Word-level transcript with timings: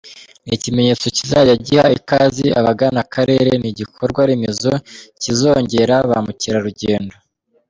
Ni 0.45 0.53
ikimenyetso 0.57 1.05
kizajya 1.17 1.55
giha 1.65 1.85
ikaze 1.97 2.45
abagana 2.59 2.97
akarere, 3.05 3.51
ni 3.61 3.67
igikorwa 3.71 4.19
remezo 4.29 4.71
kizongera 5.21 5.95
ba 6.09 6.17
mukerarugendo. 6.25 7.15